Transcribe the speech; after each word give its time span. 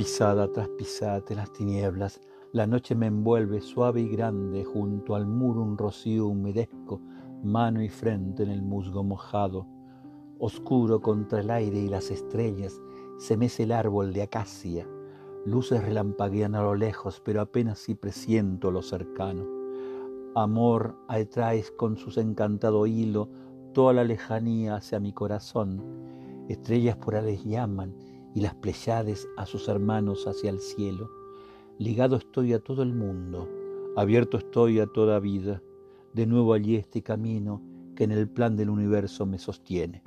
Pisada 0.00 0.50
tras 0.50 0.70
pisada 0.70 1.22
en 1.28 1.36
las 1.36 1.52
tinieblas, 1.52 2.22
la 2.54 2.66
noche 2.66 2.94
me 2.94 3.04
envuelve 3.04 3.60
suave 3.60 4.00
y 4.00 4.08
grande, 4.08 4.64
junto 4.64 5.14
al 5.14 5.26
muro 5.26 5.60
un 5.60 5.76
rocío 5.76 6.26
humedezco, 6.26 7.02
mano 7.44 7.82
y 7.82 7.90
frente 7.90 8.44
en 8.44 8.48
el 8.48 8.62
musgo 8.62 9.04
mojado. 9.04 9.66
Oscuro 10.38 11.02
contra 11.02 11.40
el 11.40 11.50
aire 11.50 11.80
y 11.80 11.88
las 11.90 12.10
estrellas, 12.10 12.80
se 13.18 13.36
mece 13.36 13.64
el 13.64 13.72
árbol 13.72 14.14
de 14.14 14.22
acacia. 14.22 14.88
Luces 15.44 15.84
relampaguean 15.84 16.54
a 16.54 16.62
lo 16.62 16.74
lejos, 16.74 17.20
pero 17.22 17.42
apenas 17.42 17.78
si 17.78 17.94
presiento 17.94 18.70
lo 18.70 18.80
cercano. 18.80 19.44
Amor 20.34 20.96
atraes 21.08 21.72
con 21.72 21.98
su 21.98 22.18
encantado 22.18 22.86
hilo 22.86 23.28
toda 23.74 23.92
la 23.92 24.04
lejanía 24.04 24.76
hacia 24.76 24.98
mi 24.98 25.12
corazón. 25.12 25.84
Estrellas 26.48 26.96
porales 26.96 27.44
llaman 27.44 27.94
y 28.34 28.40
las 28.40 28.54
pleyades 28.54 29.28
a 29.36 29.46
sus 29.46 29.68
hermanos 29.68 30.26
hacia 30.26 30.50
el 30.50 30.60
cielo. 30.60 31.10
Ligado 31.78 32.16
estoy 32.16 32.52
a 32.52 32.60
todo 32.60 32.82
el 32.82 32.92
mundo, 32.94 33.48
abierto 33.96 34.38
estoy 34.38 34.80
a 34.80 34.86
toda 34.86 35.18
vida. 35.20 35.62
De 36.12 36.26
nuevo 36.26 36.52
allí 36.52 36.76
este 36.76 37.02
camino 37.02 37.62
que 37.96 38.04
en 38.04 38.12
el 38.12 38.28
plan 38.28 38.56
del 38.56 38.70
universo 38.70 39.26
me 39.26 39.38
sostiene. 39.38 40.02